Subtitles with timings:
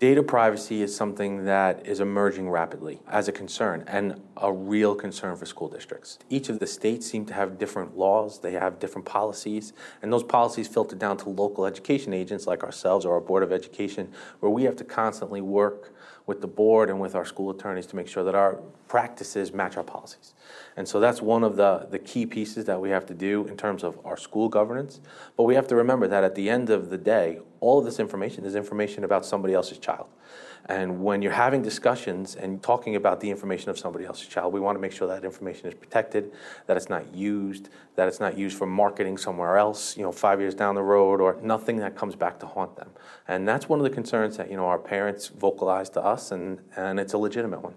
[0.00, 5.36] Data privacy is something that is emerging rapidly as a concern and a real concern
[5.36, 6.18] for school districts.
[6.28, 9.72] Each of the states seem to have different laws, they have different policies,
[10.02, 13.52] and those policies filter down to local education agents like ourselves or our Board of
[13.52, 14.10] Education,
[14.40, 15.94] where we have to constantly work
[16.26, 18.54] with the board and with our school attorneys to make sure that our
[18.88, 20.34] practices match our policies.
[20.76, 23.56] And so that's one of the, the key pieces that we have to do in
[23.56, 25.00] terms of our school governance.
[25.36, 27.98] But we have to remember that at the end of the day, all of this
[27.98, 30.06] information is information about somebody else's child.
[30.66, 34.60] And when you're having discussions and talking about the information of somebody else's child, we
[34.60, 36.32] want to make sure that information is protected,
[36.66, 40.40] that it's not used, that it's not used for marketing somewhere else, you know, five
[40.40, 42.90] years down the road, or nothing that comes back to haunt them.
[43.28, 46.60] And that's one of the concerns that, you know, our parents vocalize to us, and,
[46.76, 47.74] and it's a legitimate one.